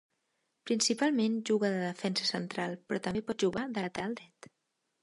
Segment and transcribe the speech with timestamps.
[0.69, 4.53] Principalment juga de defensa central, però també pot jugar de lateral dret.